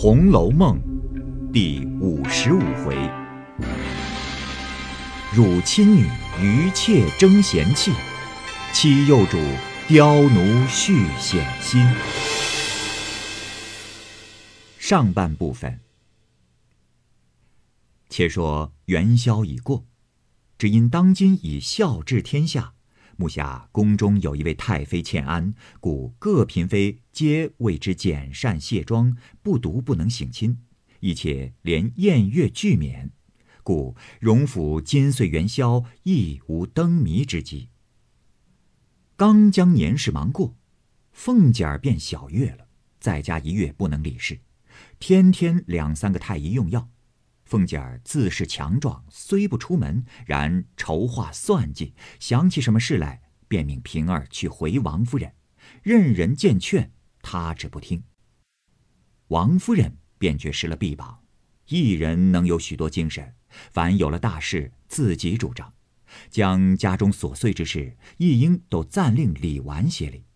[0.00, 0.80] 红楼梦》
[1.52, 2.96] 第五十五回：
[5.34, 6.06] 汝亲女，
[6.40, 7.90] 余妾争贤气；
[8.72, 9.36] 妻幼主，
[9.88, 11.84] 刁奴续险心。
[14.78, 15.80] 上半部分。
[18.08, 19.84] 且说元宵已过，
[20.56, 22.74] 只因当今已孝治天下。
[23.20, 30.60] 目下宫中有一位太妃欠安，故各嫔妃皆为之检善卸妆，不独不能省亲，
[31.00, 33.10] 亦且连宴乐俱免，
[33.64, 37.70] 故荣府今岁元宵亦无灯谜之机。
[39.16, 40.56] 刚将年事忙过，
[41.10, 42.68] 凤姐儿便小月了，
[43.00, 44.38] 在家一月不能理事，
[45.00, 46.88] 天天两三个太医用药。
[47.48, 55.32] 凤姐儿自是强壮，虽不出门，然筹划算计，想起什么事来，便命平儿去回王夫人，
[55.82, 56.92] 任人见劝，
[57.22, 58.02] 她只不听。
[59.28, 61.20] 王夫人便觉失了臂膀，
[61.68, 63.34] 一人能有许多精神，
[63.72, 65.72] 凡有了大事自己主张，
[66.28, 70.26] 将家中琐碎之事一应都暂令李纨协理。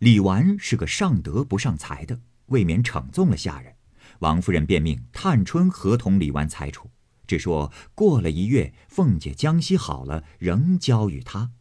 [0.00, 3.75] 李纨是个上德不上才的，未免逞纵了下人。
[4.20, 6.90] 王夫人便命探春合同李纨裁处，
[7.26, 11.52] 只说过了一月，凤姐江西好了，仍交与他。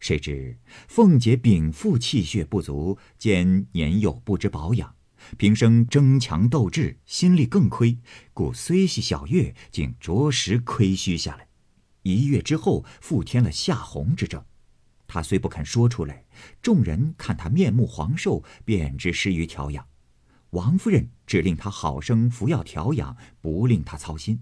[0.00, 4.94] 谁知凤姐禀赋气血不足，兼年幼不知保养，
[5.38, 7.96] 平生争强斗智，心力更亏，
[8.34, 11.48] 故虽系小月，竟着实亏虚下来。
[12.02, 14.44] 一月之后，复添了夏红之症。
[15.06, 16.26] 她虽不肯说出来，
[16.60, 19.86] 众人看她面目黄瘦，便知失于调养。
[20.54, 24.40] 王夫人只令他好生服药调养，不令他操心。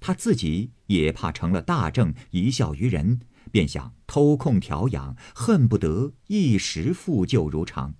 [0.00, 3.20] 他自己也怕成了大症，贻笑于人，
[3.52, 7.94] 便想偷空调养，恨不得一时复旧如常。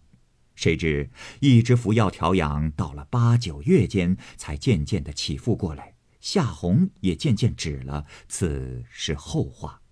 [0.54, 8.06] 谁知一直服药调养，到了八九月间，才渐渐的起复过来，夏红也渐渐止了。
[8.28, 9.82] 此是后话。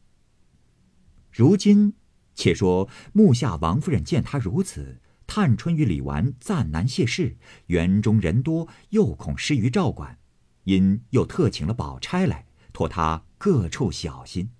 [1.30, 1.94] 如今，
[2.34, 5.00] 且说目下王夫人见他如此。
[5.30, 10.18] 探春与李纨暂难谢事，园中人多，又恐失于照管，
[10.64, 14.50] 因又特请了宝钗来，托他各处小心。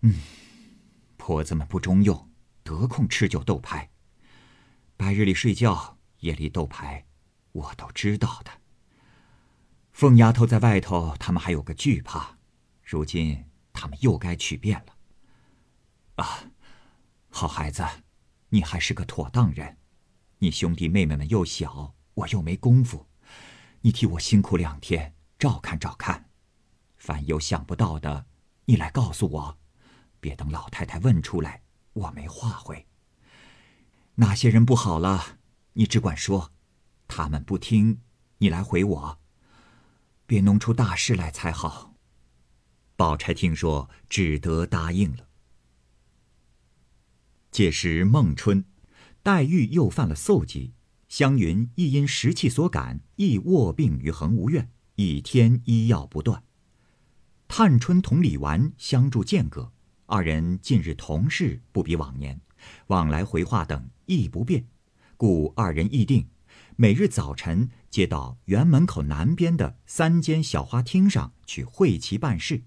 [0.00, 0.14] 嗯，
[1.18, 2.30] 婆子们不中用，
[2.62, 3.90] 得空吃酒斗牌，
[4.96, 7.04] 白日里睡觉，夜里斗牌，
[7.52, 8.50] 我都知道的。
[9.92, 12.38] 凤丫头在外头，他们还有个惧怕，
[12.82, 13.44] 如今
[13.74, 16.24] 他们又该取变了。
[16.24, 16.44] 啊，
[17.28, 17.84] 好孩子。
[18.50, 19.78] 你还是个妥当人，
[20.38, 23.06] 你兄弟妹妹们又小，我又没功夫，
[23.80, 26.30] 你替我辛苦两天，照看照看。
[26.96, 28.26] 凡有想不到的，
[28.64, 29.58] 你来告诉我，
[30.20, 31.62] 别等老太太问出来，
[31.92, 32.86] 我没话回。
[34.16, 35.38] 哪些人不好了，
[35.74, 36.52] 你只管说，
[37.06, 38.00] 他们不听，
[38.38, 39.20] 你来回我，
[40.26, 41.94] 别弄出大事来才好。
[42.96, 45.25] 宝钗听说，只得答应了。
[47.56, 48.66] 届时孟春，
[49.22, 50.74] 黛玉又犯了嗽疾，
[51.08, 56.44] 湘云亦因时气所感，亦卧病于恒芜院，一天医药不断。
[57.48, 59.72] 探春同李纨相助间隔，
[60.04, 62.38] 二人近日同事，不比往年，
[62.88, 64.66] 往来回话等亦不便，
[65.16, 66.28] 故二人议定，
[66.76, 72.64] 每日早晨接到园门口南边的三间小花厅上去会齐办事，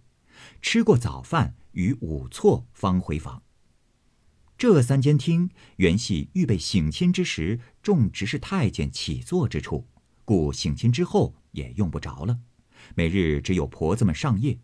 [0.64, 3.44] 吃过早饭与午错方回房。
[4.60, 9.88] 这三间厅原系预备省亲之时众执事太监起坐之处，
[10.26, 12.40] 故省亲之后也用不着了。
[12.94, 14.60] 每日只有婆子们上夜。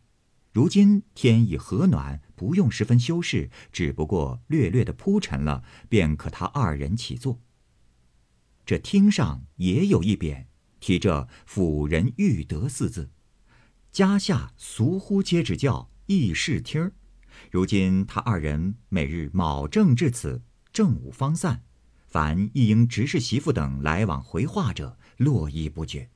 [0.51, 7.39] 如今天已和暖，不用十分修饰，只不过略略的铺陈了，便可他二人起坐。
[8.65, 10.47] 这厅上也有一匾，
[10.81, 13.11] 题着“辅仁育德”四字，
[13.93, 16.91] 家下俗呼皆只叫议事厅儿。
[17.51, 20.41] 如今他二人每日卯正至此，
[20.71, 21.63] 正午方散。
[22.07, 26.09] 凡一应执事媳妇等来往回话者，络绎不绝。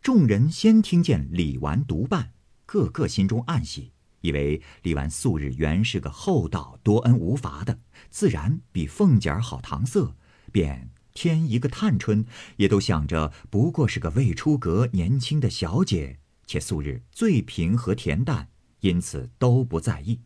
[0.00, 2.32] 众人先听见李纨独伴，
[2.64, 3.92] 个个心中暗喜，
[4.22, 7.78] 以为李纨素日原是个厚道多恩无罚的，
[8.08, 10.16] 自然比凤姐儿好搪塞，
[10.50, 12.24] 便添一个探春，
[12.56, 18.48] 也都想着不过是个未出阁年轻的小姐，且素日最平和恬淡。
[18.82, 20.20] 因此都不在意，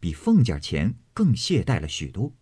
[0.00, 2.32] 比凤姐前更懈怠了许多。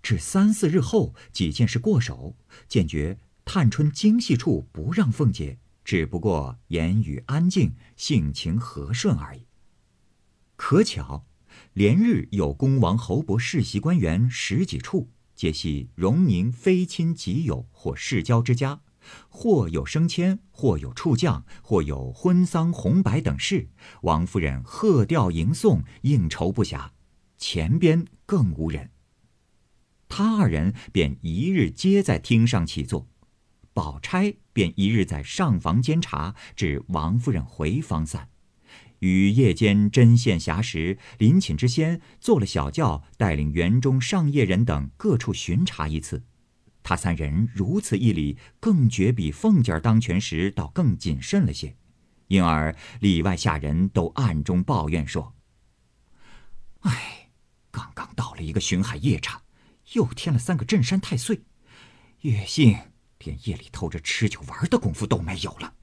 [0.00, 2.36] 至三四日后，几件事过手，
[2.68, 9.46] 见觉探春精细处不让凤姐，只不过言语安静，性情和顺而已。
[10.54, 11.26] 可巧，
[11.72, 18.82] 连日有恭王侯伯世袭官员十几处，皆系荣宁非亲即友或世交之家，
[19.28, 23.68] 或有升迁，或有处降，或有婚丧红白等事。
[24.02, 26.90] 王夫人贺吊迎送，应酬不暇，
[27.36, 28.90] 前边更无人。
[30.08, 33.06] 他二人便一日皆在厅上起坐，
[33.72, 38.28] 宝钗便一日在上房监察，至王夫人回房散。
[39.00, 46.24] 于夜间针线暇时，临寝之先坐了小轿，带领园中上夜人等各处巡查一次。
[46.88, 51.76] 他三人如此一礼，更觉比凤姐儿当权时倒更谨慎了些，
[52.28, 55.34] 因而里外下人都暗中抱怨说
[56.80, 57.28] ：“哎，
[57.70, 59.42] 刚刚到了一个巡海夜叉。”
[59.92, 61.42] 又添了三个镇山太岁，
[62.22, 62.74] 月信
[63.18, 65.74] 连夜里偷着吃酒玩的功夫都没有了。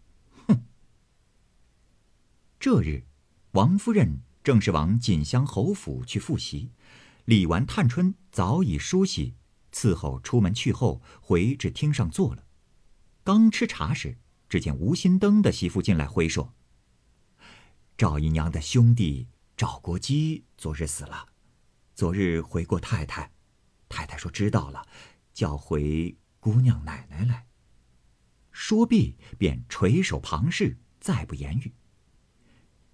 [0.48, 0.63] 哼！
[2.60, 3.06] 这日，
[3.52, 6.72] 王夫人正是往锦香侯府去复习，
[7.25, 9.36] 李纨、探春早已梳洗
[9.75, 12.45] 伺候出门去后，回至厅上坐了。
[13.25, 14.18] 刚吃茶时，
[14.48, 16.54] 只见吴心登的媳妇进来回说
[17.98, 19.27] ：“赵姨娘的兄弟
[19.57, 21.27] 赵国基昨日死了，
[21.94, 23.33] 昨日回过太太。”
[23.89, 24.88] 太太说：“知道了，
[25.33, 27.45] 叫回姑娘奶奶来。”
[28.54, 31.74] 说毕，便垂手旁视，再不言语。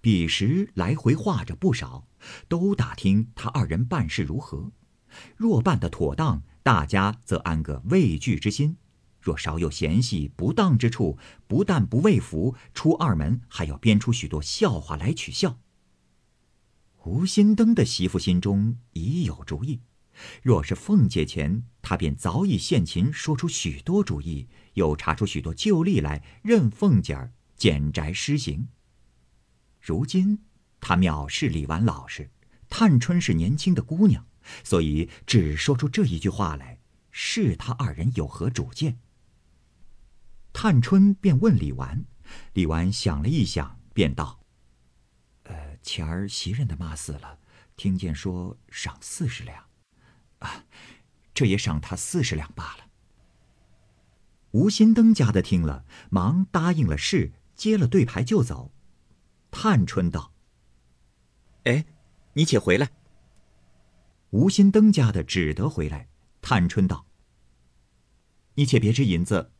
[0.00, 2.08] 彼时来回话着不少，
[2.48, 4.72] 都打听他二人办事如何。
[5.36, 8.76] 若办得妥当，大家则安个畏惧之心；
[9.20, 15.58] 若少有嫌隙不当之处，不但不畏服，出二门还要编出许多笑话来取笑。
[17.04, 19.80] 吴新登的媳妇心中已有主意。
[20.42, 28.68] 若是凤姐前，她便早已献琴，说出许多主意，又查出许多旧例来，任凤姐儿简宅施行。
[29.80, 30.38] 如今
[30.80, 32.30] 她藐视李纨老实，
[32.68, 34.24] 探春是年轻的姑娘，
[34.64, 36.78] 所以只说出这一句话来，
[37.10, 38.98] 是他二人有何主见？
[40.52, 42.04] 探春便问李纨，
[42.52, 44.40] 李纨想了一想，便道
[45.44, 47.38] ：“呃，前儿袭人的妈死了，
[47.76, 49.64] 听见说赏四十两。”
[50.40, 50.64] 啊，
[51.32, 52.86] 这也赏他四十两罢了。
[54.50, 58.72] 吴新登家的听了，忙答应了事，接了对牌就走。
[59.50, 60.32] 探春道
[61.64, 61.86] ：“哎，
[62.34, 62.90] 你且回来。”
[64.32, 66.08] 吴心登家的只得回来。
[66.40, 67.06] 探春道
[68.56, 69.52] ：“你且别支银子，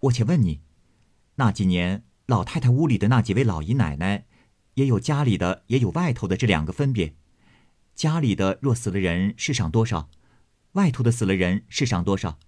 [0.00, 0.60] 我且问你，
[1.34, 4.26] 那几年老太太屋里的那几位老姨奶奶，
[4.74, 7.14] 也有家里的，也有外头的，这两个分别。
[7.94, 10.08] 家里的若死了人，是赏多少？”
[10.72, 12.38] 外头的死了人是赏多少？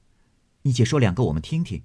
[0.62, 1.82] 你且说两个，我们听听。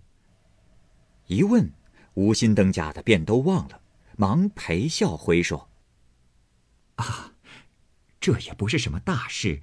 [1.26, 1.74] 一问，
[2.14, 3.82] 吴心登家的便都忘了，
[4.16, 5.72] 忙陪笑回说
[6.96, 7.34] ：“啊，
[8.22, 9.62] 这也不是什么大事，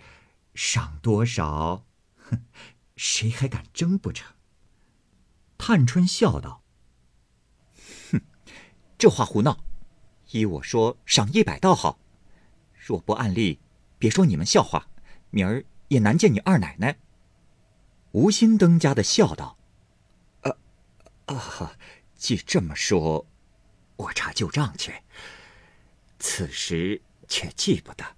[0.54, 1.84] 赏多少，
[2.16, 2.44] 哼，
[2.96, 4.34] 谁还敢争不成？”
[5.58, 6.62] 探春笑道
[8.12, 8.20] ：“哼，
[8.98, 9.64] 这话胡闹！
[10.30, 11.98] 依我说，赏一百倒好。
[12.72, 13.60] 若不按例，
[13.98, 14.88] 别说你们笑话，
[15.30, 16.98] 明儿……”也难见你二奶奶。
[18.12, 19.58] 吴心登家的笑道
[20.40, 20.56] ：“啊
[21.26, 21.76] 啊，
[22.16, 23.26] 既这么说，
[23.96, 24.94] 我查旧账去。
[26.18, 28.16] 此时却记不得。”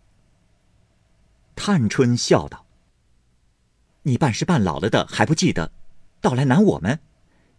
[1.56, 2.64] 探春笑道
[4.04, 5.72] ：“你办事办老了的还不记得，
[6.20, 7.00] 倒来难我们。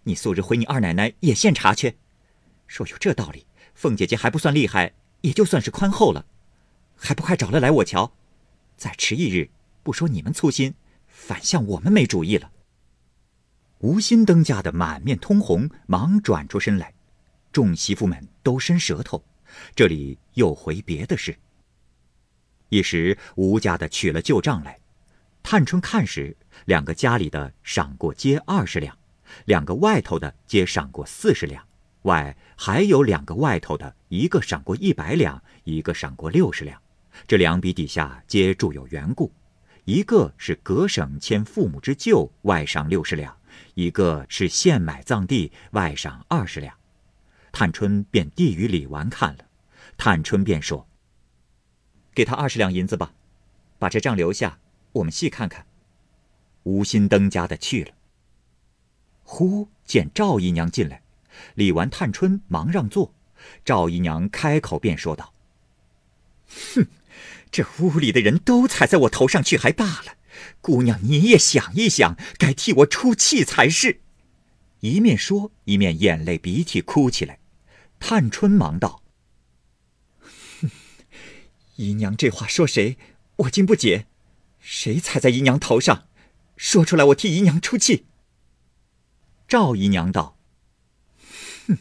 [0.03, 1.98] 你素日回你二奶奶也现查去。
[2.67, 6.25] 说有这道理，凤姐姐还不算厉害，也就算是宽厚了，
[6.95, 8.13] 还不快找了来我瞧？
[8.77, 9.50] 再迟一日。”
[9.83, 10.74] 不说你们粗心，
[11.07, 12.51] 反向我们没主意了。
[13.77, 16.93] 吴心登家的满面通红，忙转出身来。
[17.53, 19.24] 众媳妇们都伸舌头。
[19.74, 21.39] 这里又回别的事。
[22.69, 24.79] 一时吴家的取了旧账来，
[25.41, 28.97] 探春看时，两个家里的赏过皆二十两，
[29.45, 31.63] 两个外头的皆赏过四十两，
[32.01, 36.81] 外还有两个外头的，一个赏过一百两，一个赏过六十两。
[37.25, 39.31] 这两笔底下皆注有缘故。
[39.86, 43.31] 一个是隔省迁父母之旧，外赏六十两；
[43.74, 46.75] 一个是现买葬地，外赏二十两。
[47.53, 49.45] 探春便递与李纨看了，
[49.95, 50.86] 探春便说
[52.17, 53.13] ：“给他二十两银子吧，
[53.77, 54.57] 把这账留下，
[54.93, 55.67] 我们细看看。”
[56.65, 57.91] 吴心登家的去了。
[59.21, 61.03] 忽见赵姨娘进来，
[61.53, 63.13] 李纨、探春忙让座。
[63.63, 65.31] 赵姨娘开口便说道
[66.74, 66.88] ：“哼。”
[67.51, 70.17] 这屋里的人都踩在我头上去还罢了，
[70.59, 74.01] 姑娘你也想一想，该替我出气才是。
[74.79, 77.38] 一面说，一面眼泪鼻涕哭起来。
[78.00, 79.03] 探春忙道：“，
[81.77, 82.98] 姨娘这话说谁？
[83.38, 84.07] 我竟不解。
[84.60, 86.07] 谁踩在姨娘头上？
[86.57, 88.05] 说出来，我替姨娘出气。
[89.48, 90.38] 赵姨娘道
[91.67, 91.77] ：“哼，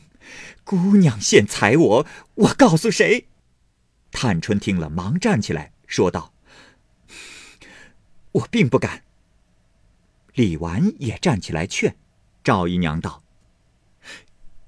[0.65, 3.27] 姑娘现踩我，我告诉谁？”
[4.13, 6.35] 探春听了，忙站起来说道
[8.33, 9.03] ：“我并不敢。”
[10.35, 11.97] 李纨也站起来劝
[12.45, 13.25] 赵姨娘道：“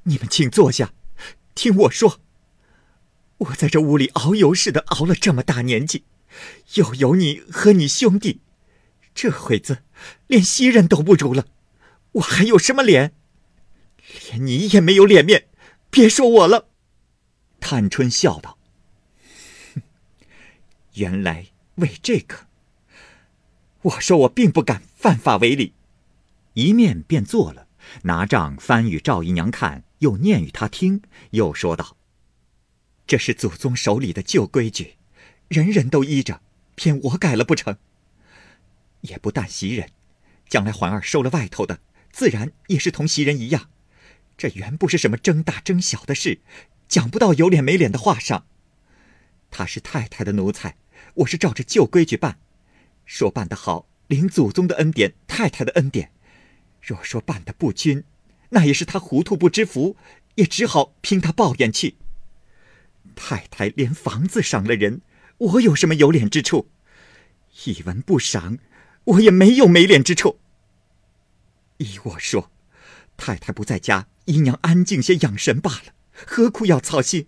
[0.05, 0.95] 你们请坐下，
[1.55, 2.21] 听我说。
[3.39, 6.05] 我在这屋里熬油似的熬了这么大年纪，
[6.75, 8.41] 又有你和你兄弟，
[9.15, 9.83] 这会子
[10.27, 11.47] 连袭人都不如了，
[12.13, 13.13] 我还有什么脸？
[14.31, 15.49] 连你也没有脸面，
[15.91, 16.69] 别说我了。”
[17.61, 18.59] 探春笑道。
[20.95, 22.47] 原来为这个，
[23.83, 25.75] 我说我并不敢犯法违礼，
[26.55, 27.69] 一面便做了，
[28.03, 31.97] 拿账翻与赵姨娘看，又念与她听，又说道
[33.09, 34.97] ：“这是祖宗手里的旧规矩，
[35.49, 36.43] 人人都依着，
[36.75, 37.79] 偏我改了不成？
[39.01, 39.89] 也不但袭人，
[40.47, 41.81] 将来环儿收了外头的，
[42.13, 43.71] 自然也是同袭人一样。
[44.37, 46.41] 这原不是什么争大争小的事，
[46.87, 48.47] 讲不到有脸没脸的话上。
[49.51, 50.77] 他是太太的奴才。”
[51.15, 52.39] 我是照着旧规矩办，
[53.05, 56.11] 说办得好，领祖宗的恩典，太太的恩典；
[56.83, 58.05] 若说办得不均，
[58.51, 59.97] 那也是他糊涂不知福，
[60.35, 61.97] 也只好凭他抱怨去。
[63.21, 65.03] 太太连房子赏了人，
[65.39, 66.71] 我有什么有脸之处？
[67.65, 68.59] 一文不赏，
[69.05, 70.39] 我也没有没脸之处。
[71.79, 72.53] 依我说，
[73.17, 77.27] 太太不在家，姨娘安静些养神罢了，何苦要操心？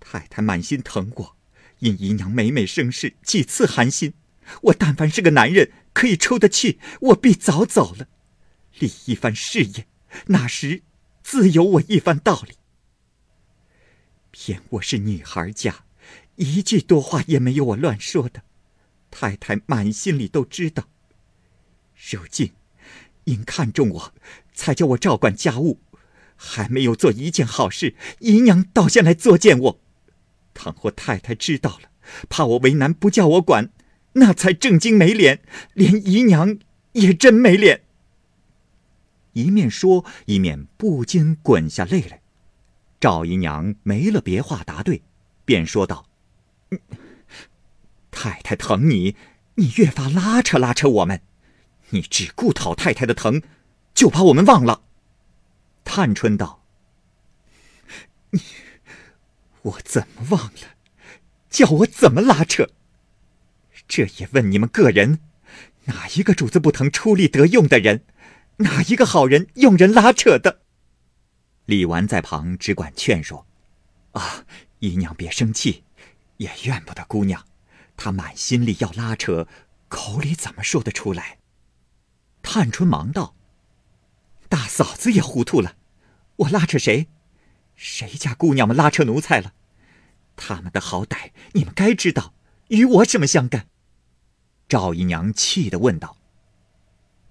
[0.00, 1.36] 太太满心疼我。
[1.80, 4.14] 因姨娘每每生事，几次寒心，
[4.62, 8.08] 我但凡是个男人，可以出得去，我必早走了，
[8.78, 9.86] 立一番事业，
[10.28, 10.82] 那时
[11.22, 12.54] 自有我一番道理。
[14.36, 15.84] 偏我是女孩家，
[16.34, 18.42] 一句多话也没有我乱说的，
[19.08, 20.88] 太太满心里都知道。
[22.10, 22.50] 如今
[23.26, 24.12] 因看中我，
[24.52, 25.78] 才叫我照管家务，
[26.34, 29.80] 还没有做一件好事，姨娘倒先来作践我。
[30.52, 31.90] 倘或太太知道了，
[32.28, 33.70] 怕我为难，不叫我管，
[34.14, 35.42] 那才正经没脸，
[35.74, 36.58] 连姨娘
[36.94, 37.82] 也真没脸。
[39.34, 42.23] 一面说，一面不禁滚下泪来。
[43.04, 45.02] 赵姨娘没了别话答对，
[45.44, 46.06] 便说道
[48.10, 49.14] ：“太太疼你，
[49.56, 51.20] 你越发拉扯拉扯我们，
[51.90, 53.42] 你只顾讨太太的疼，
[53.92, 54.84] 就把我们忘了。”
[55.84, 56.64] 探春道
[58.32, 58.40] ：“你。”
[59.60, 60.60] 我怎么忘了？
[61.50, 62.70] 叫我怎么拉扯？
[63.86, 65.20] 这也问你们个人，
[65.84, 68.06] 哪一个主子不疼出力得用的人？
[68.56, 70.63] 哪一个好人用人拉扯的？
[71.66, 73.46] 李纨在旁只管劝说
[74.12, 74.44] ：“啊，
[74.80, 75.84] 姨娘别生气，
[76.36, 77.46] 也怨不得姑娘。
[77.96, 79.48] 她满心里要拉扯，
[79.88, 81.38] 口里怎么说得出来？”
[82.42, 83.34] 探春忙道
[84.50, 85.76] ：“大嫂子也糊涂了，
[86.36, 87.08] 我拉扯谁？”
[87.74, 89.54] 谁家姑娘们拉扯奴才了？
[90.36, 92.34] 他们的好歹你们该知道，
[92.68, 93.68] 与我什么相干？
[94.68, 96.18] 赵姨娘气的问道：“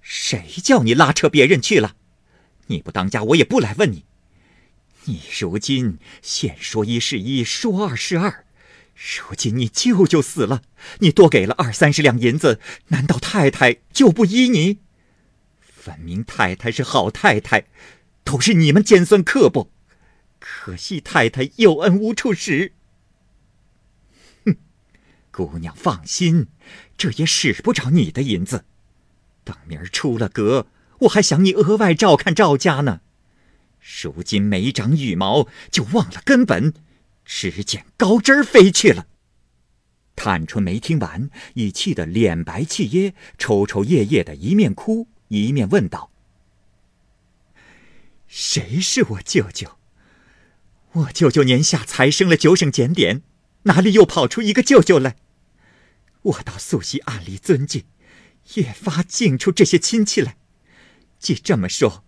[0.01, 1.95] 谁叫你拉扯别人去了？
[2.67, 4.05] 你不当家，我也不来问你。
[5.05, 8.45] 你如今现说一是一，说二是二。
[8.95, 10.61] 如今你舅舅死了，
[10.99, 14.79] 你多给了二三十两银子，难道太太就不依你？
[15.59, 17.65] 分明太太是好太太，
[18.23, 19.69] 都是你们尖酸刻薄。”
[20.39, 22.73] 可惜太太有恩无处使。
[24.45, 24.57] 哼，
[25.31, 26.47] 姑娘放心，
[26.97, 28.65] 这也使不着你的银子。
[29.43, 30.67] 等明儿出了阁，
[30.99, 33.01] 我还想你额外照看赵家呢。
[34.01, 36.73] 如今没长羽毛，就忘了根本，
[37.25, 39.07] 只见高枝儿飞去了。
[40.15, 46.11] 探春没听完，已气得脸白气噎，抽抽噎噎的，一面哭一面问道
[48.27, 49.77] ：“谁是我舅舅？”
[50.93, 53.23] 我舅舅年下才升了九省检点，
[53.63, 55.15] 哪里又跑出一个舅舅来？
[56.21, 57.83] 我倒素习暗里尊敬，
[58.53, 60.37] 越发敬出这些亲戚来。
[61.17, 62.05] 既这么说，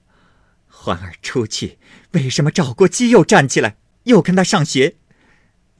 [0.85, 1.79] 环儿出去，
[2.11, 4.97] 为什么赵国基又站起来，又跟他上学？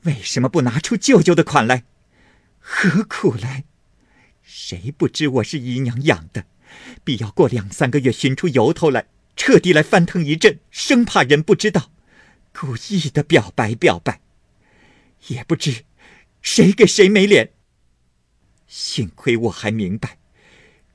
[0.02, 1.84] 为什么不拿出舅舅的款来？
[2.58, 3.66] 何苦来？
[4.42, 6.46] 谁不知我是姨娘养的，
[7.04, 11.92] 必要过两三个月寻出由头来，彻底来翻腾一阵，生怕人不知道。
[12.52, 14.22] 故意的表白表白，
[15.28, 15.86] 也不知
[16.42, 17.52] 谁给谁没脸。
[18.66, 20.18] 幸亏我还明白，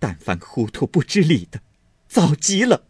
[0.01, 1.61] 但凡糊涂不知理的，
[2.09, 2.90] 早急了。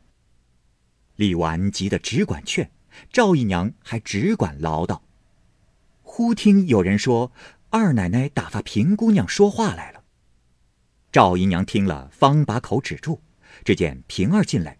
[1.21, 2.71] 李纨急得只管劝，
[3.13, 5.03] 赵姨娘还只管唠叨。
[6.01, 7.31] 忽听有人说
[7.69, 10.03] ：“二奶奶打发平姑娘说话来了。”
[11.13, 13.21] 赵姨娘听了，方把口止住。
[13.67, 14.79] 只见平儿进来，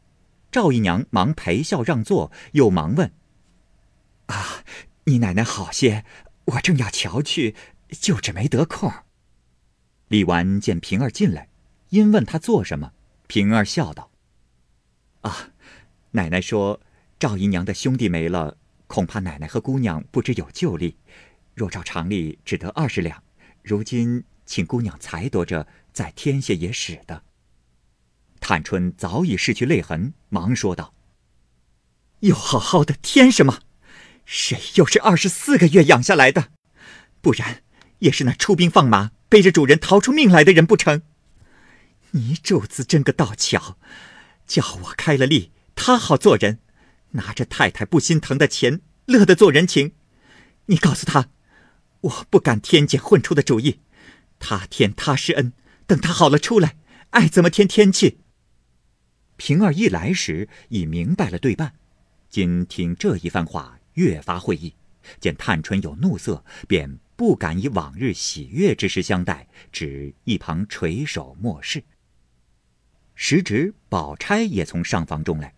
[0.51, 3.13] 赵姨娘忙陪笑让座，又忙问
[4.25, 4.65] ：“啊，
[5.05, 6.07] 你奶奶好些？
[6.47, 7.55] 我正要瞧去，
[7.91, 8.91] 就只没得空。”
[10.09, 11.51] 李纨见平儿进来，
[11.91, 12.93] 因问她做什么，
[13.27, 14.11] 平儿笑道
[15.21, 15.50] ：“啊，
[16.13, 16.81] 奶奶说
[17.19, 20.97] 赵姨娘的兄弟没了，恐怕奶奶和姑娘不知有旧例。
[21.55, 23.23] 若照常例，只得二十两，
[23.63, 27.25] 如今请姑娘裁夺着。”再添些也使得。
[28.39, 30.95] 探春早已拭去泪痕，忙说道
[32.21, 33.59] ：“又好好的添什么？
[34.25, 36.53] 谁又是二十四个月养下来的？
[37.21, 37.65] 不然
[37.99, 41.03] 也是那出兵放马，背着主人逃出命来的人不成？
[42.13, 43.77] 你主子真个倒巧，
[44.47, 45.51] 叫我开了例，
[45.83, 46.59] 他好做人，
[47.13, 49.93] 拿着太太不心疼的钱，乐得做人情。
[50.67, 51.31] 你告诉他，
[52.03, 53.81] 我不敢添减混出的主意，
[54.39, 55.55] 他添他施恩。”
[55.89, 56.77] 等他好了出来，
[57.11, 58.19] 爱怎么添添去。
[59.39, 61.73] 平儿一来时已明白了对半，
[62.29, 64.75] 今听这一番话，越发会意。
[65.19, 71.83] 见探春有怒色，便不敢以往日喜悦之时相待，只一旁垂首默视。
[73.15, 75.55] 时值宝钗也从上房中来，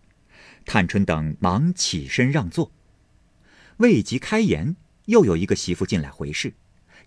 [0.65, 2.71] 探春等忙起身让座，
[3.77, 6.53] 未及开言，又有一个媳妇进来回事。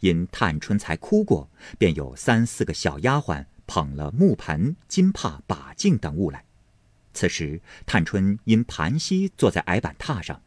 [0.00, 6.44] 因探春才哭过，便有三四个小丫鬟捧了木盆、金帕、把镜等物来。
[7.14, 10.42] 此时探春因盘膝坐在矮板榻上，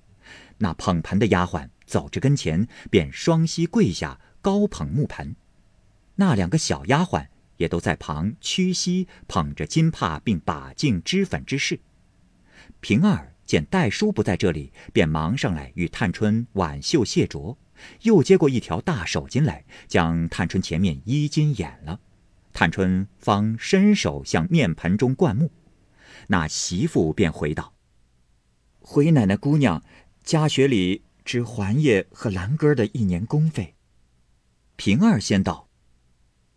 [0.60, 5.34] 那捧盆的丫鬟走至跟前，便双膝跪下，高捧木盆；
[6.16, 7.26] 那两个小丫鬟
[7.58, 11.80] 也都在旁屈膝捧着金帕并把镜、脂粉之事。
[12.80, 17.58] 平儿见黛叔不在这里，便忙上来与探春挽袖谢着。
[18.02, 22.00] 又接过一条大手巾来，将探春前面衣襟掩了。
[22.52, 25.50] 探春方伸手向面盆中灌木，
[26.28, 27.74] 那媳妇便回道
[28.82, 29.82] ：“回奶奶姑娘，
[30.24, 33.76] 家学里支环叶和兰根的一年工费。”
[34.76, 35.70] 平儿先道：“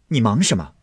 [0.09, 0.75] 你忙什么？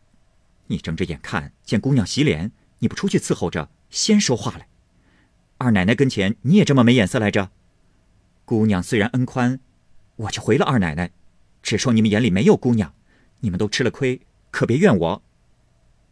[0.67, 4.69] 你睁着眼看见姑娘洗脸，你不出去伺候着，先说话来。
[5.59, 7.51] 二奶奶跟前你也这么没眼色来着？
[8.43, 9.59] 姑娘虽然恩宽。”
[10.19, 11.11] 我就回了二奶奶，
[11.63, 12.93] 只说你们眼里没有姑娘，
[13.39, 14.19] 你们都吃了亏，
[14.51, 15.21] 可别怨我。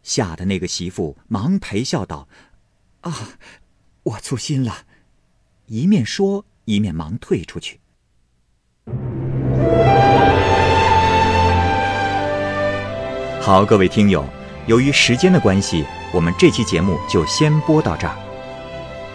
[0.02, 2.26] 吓得那个媳妇忙陪笑道
[3.02, 3.36] ：“啊，
[4.04, 4.86] 我粗心了。”
[5.68, 7.80] 一面说，一面忙退出去。
[13.42, 14.26] 好，各位听友，
[14.66, 15.84] 由于时间的关系，
[16.14, 18.27] 我们这期节目就先播到这儿。